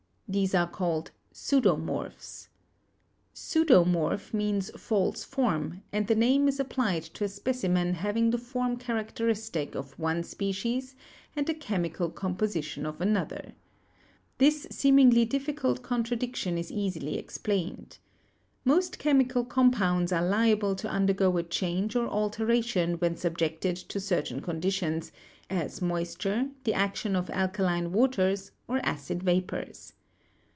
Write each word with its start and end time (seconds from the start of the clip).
These 0.33 0.55
are 0.55 0.65
called 0.69 1.11
'pseudomorphs/ 1.33 2.47
Pseudomorph 3.35 4.33
means 4.33 4.69
false 4.79 5.25
form, 5.25 5.83
and 5.91 6.07
the 6.07 6.15
name 6.15 6.47
is 6.47 6.57
ap 6.57 6.69
plied 6.69 7.03
to 7.15 7.25
a 7.25 7.27
specimen 7.27 7.95
having 7.95 8.29
the 8.29 8.37
form 8.37 8.77
characteristic 8.77 9.75
of 9.75 9.99
one 9.99 10.23
species 10.23 10.95
and 11.35 11.45
the 11.45 11.53
chemical 11.53 12.09
composition 12.09 12.85
of 12.85 13.01
another. 13.01 13.51
This 14.37 14.61
CRYSTALLOGRAPHY 14.67 14.69
253 14.71 14.79
seemingly 14.79 15.25
difficult 15.25 15.81
contradiction 15.83 16.57
is 16.57 16.71
easily 16.71 17.17
explained. 17.17 17.97
Most 18.63 18.99
chemical 18.99 19.43
compounds 19.43 20.13
are 20.13 20.25
liable 20.25 20.75
to 20.77 20.87
undergo 20.87 21.35
a 21.35 21.43
change 21.43 21.93
or 21.97 22.07
alteration 22.07 22.93
when 22.99 23.17
subjected 23.17 23.75
to 23.75 23.99
certain 23.99 24.39
conditions, 24.41 25.11
as 25.49 25.81
mois 25.81 26.15
ture, 26.15 26.51
the 26.63 26.73
action 26.73 27.17
of 27.17 27.29
alkaline 27.31 27.91
waters 27.91 28.51
or 28.69 28.77
acid 28.85 29.23
vapors. 29.23 29.91